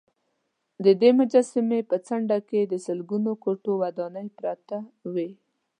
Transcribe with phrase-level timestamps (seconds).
[0.85, 4.77] ددې مجسمې په څنډې کې د لسګونو کوټو ودانې پراته
[5.13, 5.29] وې.